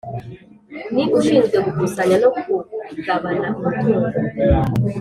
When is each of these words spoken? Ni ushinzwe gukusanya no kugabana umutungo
Ni 0.93 1.03
ushinzwe 1.17 1.55
gukusanya 1.65 2.15
no 2.23 2.29
kugabana 2.89 3.47
umutungo 3.57 4.07